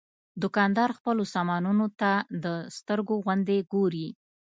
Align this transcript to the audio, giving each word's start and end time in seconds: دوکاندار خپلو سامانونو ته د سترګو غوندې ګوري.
دوکاندار 0.41 0.89
خپلو 0.97 1.23
سامانونو 1.33 1.85
ته 1.99 2.11
د 2.43 2.47
سترګو 2.77 3.15
غوندې 3.23 3.57
ګوري. 3.73 4.07